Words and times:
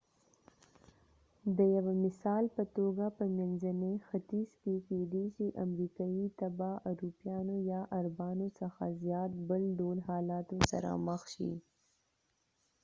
د 1.57 1.59
یوه 1.75 1.93
مثال 2.05 2.43
په 2.55 2.63
توګه 2.77 3.05
په 3.17 3.25
منځني 3.37 3.93
ختیځ 4.07 4.49
کې 4.61 4.75
کېدې 4.87 5.25
شي 5.35 5.47
امریکايي 5.65 6.25
تبعه 6.39 6.73
اروپایانو 6.91 7.55
یا 7.71 7.81
عربانو 7.97 8.47
څخه 8.59 8.83
زیات 9.03 9.31
بل 9.49 9.63
ډول 9.79 9.97
حالاتو 10.09 10.57
سره 10.71 10.89
مخ 11.07 11.21
شي 11.33 11.51